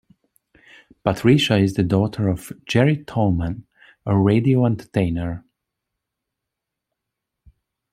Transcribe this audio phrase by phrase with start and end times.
[1.03, 3.67] Patricia is the daughter of Jerry Tallman,
[4.03, 5.45] a radio entertainer.